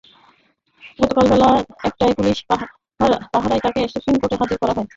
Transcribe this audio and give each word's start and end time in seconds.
গতকাল 0.99 1.25
বেলা 1.31 1.49
একটায় 1.83 2.13
পুলিশ 2.17 2.37
পাহারায় 3.33 3.61
তাঁকে 3.63 3.81
সুপ্রিম 3.93 4.15
কোর্টে 4.21 4.35
হাজির 4.41 4.57
করা 4.61 4.73
হয়। 4.73 4.87